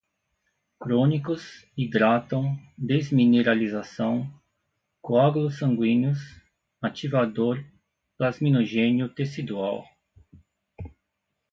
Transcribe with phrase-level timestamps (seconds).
[0.79, 4.27] crônicos, hidratam, desmineralização,
[4.99, 6.17] coágulos sanguíneos,
[6.81, 7.63] ativador,
[8.17, 9.87] plasminogênio tecidual